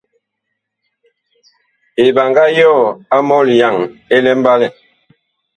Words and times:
Eɓaŋga 2.03 2.43
yɔɔ 2.57 2.83
a 3.15 3.17
mɔlyaŋ 3.27 3.75
ɛ 4.13 4.17
mbalɛ. 4.39 4.67